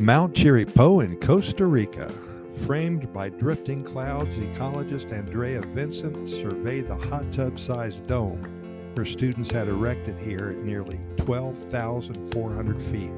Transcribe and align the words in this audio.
Mount 0.00 0.34
Chirripó 0.34 1.04
in 1.04 1.16
Costa 1.20 1.66
Rica. 1.66 2.12
Framed 2.66 3.12
by 3.12 3.28
drifting 3.28 3.82
clouds, 3.82 4.34
ecologist 4.36 5.12
Andrea 5.12 5.60
Vincent 5.60 6.28
surveyed 6.28 6.88
the 6.88 6.96
hot 6.96 7.30
tub 7.32 7.58
sized 7.58 8.06
dome 8.06 8.42
her 8.96 9.04
students 9.04 9.50
had 9.50 9.68
erected 9.68 10.18
here 10.18 10.50
at 10.50 10.64
nearly 10.64 10.98
12,400 11.18 12.82
feet 12.82 13.10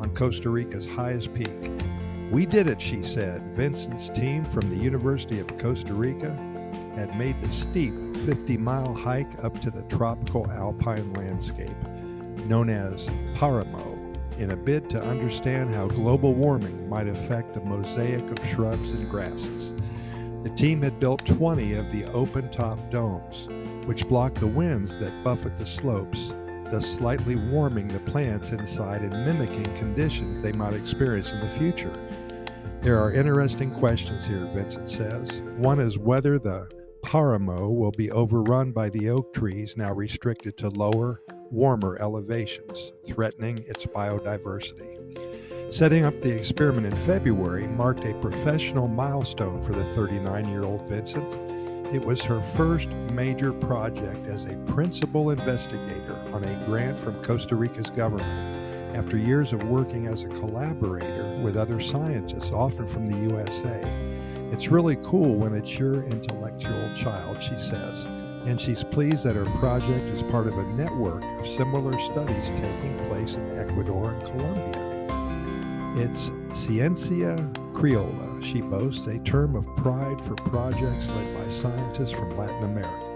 on 0.00 0.10
Costa 0.14 0.48
Rica's 0.48 0.88
highest 0.88 1.34
peak. 1.34 1.70
We 2.30 2.46
did 2.46 2.68
it, 2.68 2.80
she 2.80 3.02
said. 3.02 3.42
Vincent's 3.54 4.08
team 4.08 4.44
from 4.44 4.70
the 4.70 4.82
University 4.82 5.38
of 5.38 5.58
Costa 5.58 5.92
Rica 5.92 6.34
had 6.94 7.16
made 7.18 7.40
the 7.42 7.50
steep 7.50 7.94
50 8.24 8.56
mile 8.56 8.94
hike 8.94 9.44
up 9.44 9.60
to 9.60 9.70
the 9.70 9.82
tropical 9.84 10.50
alpine 10.50 11.12
landscape 11.12 11.76
known 12.46 12.70
as 12.70 13.06
Paramo 13.34 13.99
in 14.40 14.52
a 14.52 14.56
bid 14.56 14.88
to 14.90 15.02
understand 15.02 15.74
how 15.74 15.86
global 15.86 16.34
warming 16.34 16.88
might 16.88 17.06
affect 17.06 17.54
the 17.54 17.60
mosaic 17.60 18.24
of 18.30 18.46
shrubs 18.48 18.90
and 18.90 19.08
grasses. 19.10 19.74
The 20.42 20.50
team 20.56 20.80
had 20.80 20.98
built 20.98 21.26
20 21.26 21.74
of 21.74 21.92
the 21.92 22.10
open 22.12 22.50
top 22.50 22.90
domes, 22.90 23.48
which 23.86 24.08
block 24.08 24.34
the 24.34 24.46
winds 24.46 24.96
that 24.96 25.22
buffet 25.22 25.58
the 25.58 25.66
slopes, 25.66 26.32
thus 26.70 26.86
slightly 26.86 27.36
warming 27.36 27.88
the 27.88 28.00
plants 28.00 28.50
inside 28.50 29.02
and 29.02 29.12
mimicking 29.26 29.76
conditions 29.76 30.40
they 30.40 30.52
might 30.52 30.72
experience 30.72 31.32
in 31.32 31.40
the 31.40 31.50
future. 31.58 31.92
There 32.80 32.98
are 32.98 33.12
interesting 33.12 33.70
questions 33.70 34.24
here, 34.24 34.50
Vincent 34.54 34.88
says. 34.88 35.42
One 35.58 35.78
is 35.78 35.98
whether 35.98 36.38
the 36.38 36.66
Paramo 37.02 37.68
will 37.68 37.90
be 37.90 38.10
overrun 38.10 38.72
by 38.72 38.88
the 38.88 39.10
oak 39.10 39.34
trees 39.34 39.76
now 39.76 39.92
restricted 39.92 40.56
to 40.58 40.70
lower, 40.70 41.20
warmer 41.50 41.96
elevations, 42.00 42.92
threatening 43.06 43.58
its 43.66 43.86
biodiversity. 43.86 45.00
Setting 45.72 46.04
up 46.04 46.20
the 46.20 46.36
experiment 46.36 46.86
in 46.86 46.96
February 47.06 47.66
marked 47.66 48.04
a 48.04 48.14
professional 48.20 48.88
milestone 48.88 49.62
for 49.62 49.72
the 49.72 49.84
39 49.94 50.48
year 50.48 50.64
old 50.64 50.82
Vincent. 50.88 51.32
It 51.94 52.04
was 52.04 52.22
her 52.22 52.40
first 52.56 52.88
major 52.88 53.52
project 53.52 54.26
as 54.26 54.44
a 54.44 54.56
principal 54.72 55.30
investigator 55.30 56.16
on 56.32 56.44
a 56.44 56.64
grant 56.66 56.98
from 56.98 57.22
Costa 57.22 57.56
Rica's 57.56 57.90
government. 57.90 58.96
After 58.96 59.16
years 59.16 59.52
of 59.52 59.62
working 59.64 60.08
as 60.08 60.24
a 60.24 60.28
collaborator 60.28 61.40
with 61.42 61.56
other 61.56 61.80
scientists, 61.80 62.50
often 62.50 62.86
from 62.88 63.06
the 63.06 63.34
USA, 63.34 63.80
it's 64.52 64.68
really 64.68 64.96
cool 65.04 65.36
when 65.36 65.54
it's 65.54 65.78
your 65.78 66.02
intellectual 66.04 66.92
child, 66.96 67.40
she 67.40 67.56
says, 67.56 68.04
and 68.46 68.60
she's 68.60 68.82
pleased 68.82 69.24
that 69.24 69.36
her 69.36 69.44
project 69.58 70.06
is 70.06 70.22
part 70.24 70.46
of 70.46 70.56
a 70.56 70.64
network 70.72 71.22
of 71.38 71.46
similar 71.46 71.92
studies 72.00 72.50
taking 72.50 72.98
place 73.08 73.34
in 73.34 73.58
Ecuador 73.58 74.10
and 74.10 74.22
Colombia. 74.22 74.90
It's 75.96 76.30
Ciencia 76.54 77.36
Criolla, 77.72 78.42
she 78.42 78.60
boasts, 78.60 79.06
a 79.06 79.18
term 79.20 79.56
of 79.56 79.66
pride 79.76 80.20
for 80.22 80.34
projects 80.36 81.08
led 81.08 81.34
by 81.34 81.48
scientists 81.50 82.12
from 82.12 82.36
Latin 82.36 82.64
America. 82.64 83.10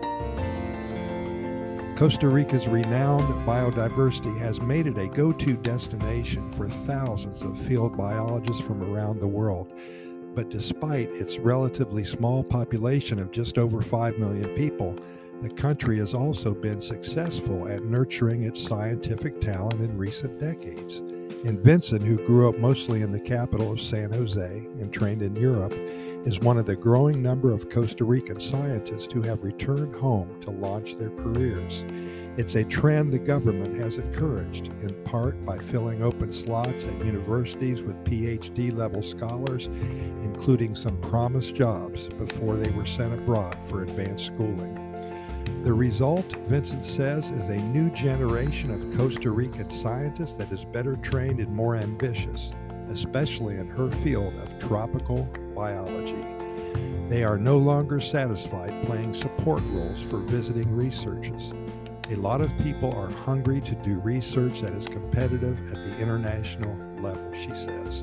Costa 1.97 2.29
Rica's 2.29 2.67
renowned 2.67 3.47
biodiversity 3.47 4.37
has 4.39 4.61
made 4.61 4.89
it 4.89 4.99
a 4.99 5.07
go 5.07 5.33
to 5.33 5.55
destination 5.55 6.51
for 6.53 6.69
thousands 6.69 7.43
of 7.43 7.57
field 7.57 7.97
biologists 7.97 8.61
from 8.61 8.83
around 8.83 9.21
the 9.21 9.29
world. 9.29 9.73
But 10.35 10.51
despite 10.51 11.11
its 11.11 11.39
relatively 11.39 12.05
small 12.05 12.43
population 12.43 13.19
of 13.19 13.31
just 13.31 13.59
over 13.59 13.83
5 13.83 14.19
million 14.19 14.49
people, 14.57 14.97
the 15.43 15.51
country 15.51 15.99
has 15.99 16.15
also 16.15 16.55
been 16.55 16.81
successful 16.81 17.69
at 17.69 17.85
nurturing 17.85 18.45
its 18.45 18.63
scientific 18.63 19.41
talent 19.41 19.81
in 19.81 19.99
recent 19.99 20.41
decades. 20.41 20.99
And 21.45 21.61
Vincent, 21.61 22.03
who 22.03 22.17
grew 22.27 22.49
up 22.49 22.59
mostly 22.59 23.03
in 23.03 23.13
the 23.13 23.21
capital 23.21 23.71
of 23.71 23.81
San 23.81 24.11
Jose 24.11 24.47
and 24.81 24.93
trained 24.93 25.23
in 25.23 25.37
Europe, 25.37 25.75
is 26.25 26.41
one 26.41 26.57
of 26.57 26.65
the 26.65 26.75
growing 26.75 27.23
number 27.23 27.53
of 27.53 27.69
Costa 27.69 28.03
Rican 28.05 28.41
scientists 28.41 29.13
who 29.13 29.21
have 29.23 29.43
returned 29.43 29.95
home 29.95 30.41
to 30.41 30.51
launch 30.51 30.97
their 30.97 31.11
careers. 31.11 31.85
It's 32.37 32.55
a 32.55 32.65
trend 32.65 33.13
the 33.13 33.19
government 33.19 33.79
has 33.81 33.97
encouraged, 33.97 34.69
in 34.83 34.95
part 35.05 35.45
by 35.45 35.59
filling 35.59 36.03
open 36.03 36.33
slots 36.33 36.87
at 36.87 37.05
universities 37.05 37.83
with 37.83 38.03
PhD 38.05 38.75
level 38.75 39.03
scholars, 39.03 39.67
including 40.25 40.75
some 40.75 41.01
promised 41.03 41.55
jobs 41.55 42.09
before 42.09 42.57
they 42.57 42.71
were 42.71 42.87
sent 42.87 43.13
abroad 43.13 43.57
for 43.69 43.83
advanced 43.83 44.27
schooling. 44.27 44.81
The 45.63 45.75
result, 45.75 46.25
Vincent 46.49 46.87
says, 46.87 47.31
is 47.31 47.51
a 47.51 47.57
new 47.57 47.91
generation 47.91 48.71
of 48.71 48.97
Costa 48.97 49.31
Rican 49.31 49.71
scientists 49.71 50.35
that 50.35 50.51
is 50.51 50.65
better 50.65 50.97
trained 50.97 51.39
and 51.39 51.55
more 51.55 51.77
ambitious, 51.77 52.51
especially 52.89 53.59
in 53.59 53.69
her 53.69 53.91
field 54.03 54.35
of 54.37 54.59
tropical 54.59 55.29
biology. 55.55 56.25
They 57.09 57.23
are 57.23 57.39
no 57.39 57.59
longer 57.59 58.01
satisfied 58.01 58.87
playing 58.87 59.15
support 59.15 59.63
roles 59.71 60.03
for 60.03 60.19
visiting 60.19 60.75
researchers. 60.75 61.53
A 62.11 62.17
lot 62.17 62.41
of 62.41 62.57
people 62.59 62.93
are 62.95 63.11
hungry 63.11 63.61
to 63.63 63.75
do 63.77 64.01
research 64.01 64.61
that 64.61 64.73
is 64.73 64.87
competitive 64.87 65.59
at 65.73 65.85
the 65.85 65.99
international 65.99 66.77
level, 67.01 67.33
she 67.35 67.51
says. 67.51 68.03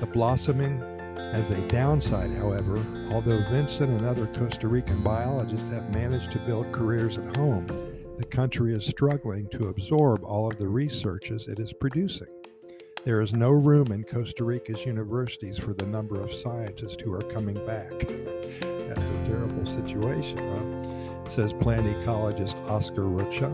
The 0.00 0.06
blossoming 0.06 0.80
has 1.16 1.50
a 1.50 1.68
downside, 1.68 2.32
however, 2.32 2.84
although 3.10 3.42
Vincent 3.50 3.92
and 3.92 4.06
other 4.06 4.26
Costa 4.28 4.68
Rican 4.68 5.02
biologists 5.02 5.70
have 5.72 5.94
managed 5.94 6.30
to 6.32 6.38
build 6.40 6.70
careers 6.72 7.18
at 7.18 7.36
home, 7.36 7.66
the 8.18 8.24
country 8.24 8.74
is 8.74 8.84
struggling 8.84 9.48
to 9.48 9.68
absorb 9.68 10.22
all 10.24 10.50
of 10.50 10.58
the 10.58 10.68
researches 10.68 11.48
it 11.48 11.58
is 11.58 11.72
producing. 11.72 12.28
There 13.04 13.20
is 13.20 13.34
no 13.34 13.50
room 13.50 13.92
in 13.92 14.04
Costa 14.04 14.44
Rica's 14.44 14.86
universities 14.86 15.58
for 15.58 15.74
the 15.74 15.84
number 15.84 16.18
of 16.22 16.32
scientists 16.32 17.02
who 17.02 17.12
are 17.12 17.20
coming 17.20 17.54
back. 17.66 17.90
That's 18.00 19.10
a 19.10 19.24
terrible 19.26 19.66
situation, 19.66 20.38
huh? 20.38 21.28
says 21.28 21.52
plant 21.52 21.84
ecologist 21.84 22.56
Oscar 22.66 23.02
Rocha, 23.02 23.52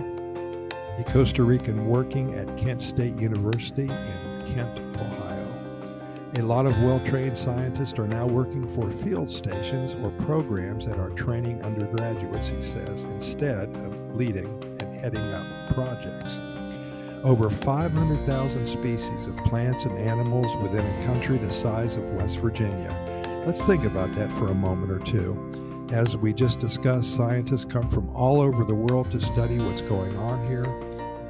a 0.99 1.05
Costa 1.11 1.43
Rican 1.43 1.88
working 1.88 2.33
at 2.34 2.56
Kent 2.56 2.81
State 2.81 3.16
University 3.16 3.91
in 3.91 4.55
Kent, 4.55 4.78
Ohio. 4.94 5.49
A 6.37 6.43
lot 6.43 6.65
of 6.65 6.81
well 6.82 7.00
trained 7.00 7.37
scientists 7.37 7.99
are 7.99 8.06
now 8.06 8.28
working 8.28 8.72
for 8.77 8.88
field 9.03 9.32
stations 9.32 9.97
or 10.05 10.12
programs 10.25 10.87
that 10.87 11.00
are 11.00 11.11
training 11.11 11.61
undergraduates, 11.62 12.47
he 12.47 12.62
says, 12.62 13.03
instead 13.03 13.69
of 13.78 14.15
leading 14.15 14.47
and 14.78 14.94
heading 14.94 15.34
up 15.34 15.75
projects 15.75 16.38
over 17.25 17.50
500,000 17.50 18.66
species 18.66 19.26
of 19.26 19.36
plants 19.38 19.84
and 19.84 19.98
animals 19.98 20.47
within 20.62 20.86
a 20.86 21.06
country 21.06 21.36
the 21.36 21.50
size 21.50 21.97
of 21.97 22.10
West 22.10 22.38
Virginia. 22.38 22.94
Let's 23.47 23.62
think 23.64 23.84
about 23.84 24.14
that 24.14 24.32
for 24.32 24.48
a 24.48 24.54
moment 24.54 24.91
or 24.91 24.98
two. 24.98 25.88
As 25.92 26.16
we 26.16 26.32
just 26.32 26.60
discussed, 26.60 27.14
scientists 27.14 27.64
come 27.64 27.91
from 27.91 28.08
all 28.16 28.41
over 28.41 28.64
the 28.64 28.75
world 28.75 29.10
to 29.10 29.20
study 29.20 29.58
what's 29.58 29.82
going 29.82 30.16
on 30.16 30.47
here. 30.47 30.64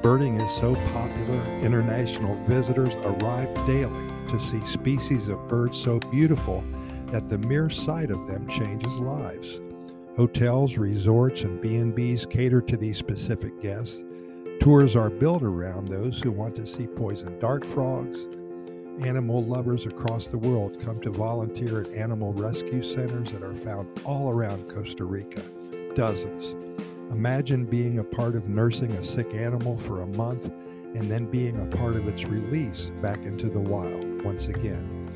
Birding 0.03 0.41
is 0.41 0.51
so 0.61 0.75
popular, 0.93 1.43
international 1.61 2.37
visitors 2.45 2.95
arrive 3.05 3.53
daily 3.67 4.09
to 4.29 4.39
see 4.39 4.65
species 4.65 5.29
of 5.29 5.49
birds 5.49 5.77
so 5.77 5.99
beautiful 5.99 6.63
that 7.07 7.29
the 7.29 7.39
mere 7.39 7.69
sight 7.69 8.11
of 8.11 8.27
them 8.29 8.47
changes 8.47 8.95
lives. 8.97 9.61
Hotels, 10.17 10.79
resorts, 10.79 11.43
and 11.43 11.61
B&Bs 11.61 12.31
cater 12.31 12.61
to 12.61 12.77
these 12.77 12.99
specific 12.99 13.61
guests 13.61 14.05
Tours 14.61 14.95
are 14.95 15.09
built 15.09 15.43
around 15.43 15.89
those 15.89 16.21
who 16.21 16.31
want 16.31 16.55
to 16.57 16.67
see 16.67 16.87
poison 16.87 17.39
dart 17.39 17.65
frogs. 17.65 18.27
Animal 19.01 19.43
lovers 19.43 19.87
across 19.87 20.27
the 20.27 20.37
world 20.37 20.79
come 20.83 21.01
to 21.01 21.11
volunteer 21.11 21.81
at 21.81 21.89
animal 21.95 22.35
rescue 22.35 22.83
centers 22.83 23.33
that 23.33 23.43
are 23.43 23.55
found 23.55 23.89
all 24.05 24.29
around 24.29 24.71
Costa 24.71 25.07
Rica. 25.07 25.43
Dozens. 25.95 26.57
Imagine 27.11 27.65
being 27.65 28.01
a 28.01 28.05
part 28.05 28.37
of 28.37 28.51
nursing 28.51 28.93
a 28.93 29.03
sick 29.03 29.33
animal 29.35 29.79
for 29.79 30.03
a 30.03 30.07
month 30.07 30.53
and 30.95 31.11
then 31.11 31.25
being 31.25 31.59
a 31.59 31.77
part 31.77 31.97
of 31.97 32.07
its 32.07 32.27
release 32.27 32.91
back 33.01 33.21
into 33.21 33.49
the 33.49 33.59
wild 33.59 34.23
once 34.25 34.49
again. 34.49 35.09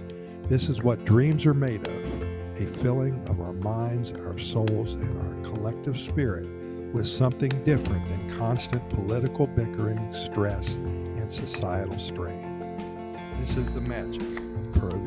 This 0.48 0.70
is 0.70 0.82
what 0.82 1.04
dreams 1.04 1.44
are 1.44 1.52
made 1.52 1.86
of 1.86 2.22
a 2.62 2.66
filling 2.78 3.22
of 3.28 3.42
our 3.42 3.52
minds, 3.52 4.12
our 4.12 4.38
souls, 4.38 4.94
and 4.94 5.20
our 5.20 5.52
collective 5.52 5.98
spirit 5.98 6.46
with 6.94 7.08
something 7.08 7.50
different 7.64 8.08
than 8.08 8.38
constant 8.38 8.88
political 8.88 9.48
bickering, 9.48 10.14
stress, 10.14 10.76
and 10.76 11.30
societal 11.30 11.98
strain. 11.98 13.18
This 13.40 13.56
is 13.56 13.68
the 13.72 13.80
magic 13.80 14.22
of 14.22 14.66
Vida. 14.66 15.03